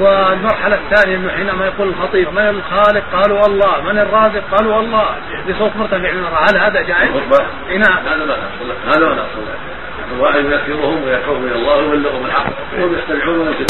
[0.00, 3.80] والمرحلة الثانية انه حينما يقول الخطيب من الخالق؟ قالوا الله.
[3.82, 5.16] من الرازق؟ قالوا الله.
[5.48, 8.06] بصوت مرتفع من المرأة هل هذا جائز؟ الخطبة نعم.
[8.06, 8.96] هذا ما نقصد.
[8.96, 9.48] هذا ما نقصد.
[10.14, 12.52] الواحد يذكرهم ويدعوهم إلى الله ويبلغهم الحق.
[12.78, 13.66] وهم يستمعون وينتبهون